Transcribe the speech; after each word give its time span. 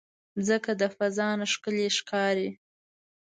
مځکه 0.35 0.71
د 0.81 0.83
فضا 0.95 1.29
نه 1.39 1.45
ښکلی 1.53 1.87
ښکاري. 1.97 2.49